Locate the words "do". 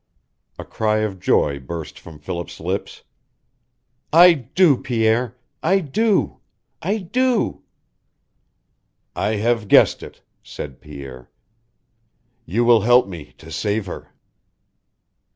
4.33-4.75, 5.81-6.39, 6.97-7.61